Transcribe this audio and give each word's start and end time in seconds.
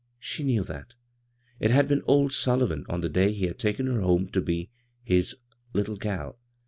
She 0.19 0.41
knew 0.43 0.63
that 0.63 0.95
(it 1.59 1.69
had 1.69 1.87
been 1.87 2.01
old 2.07 2.33
Sullivan 2.33 2.87
on 2.89 3.01
the 3.01 3.07
day 3.07 3.31
he 3.33 3.45
had 3.45 3.59
taken 3.59 3.85
her 3.85 4.01
home 4.01 4.29
to 4.29 4.41
be 4.41 4.71
his" 5.03 5.35
little 5.75 5.95
gal.") 5.95 6.39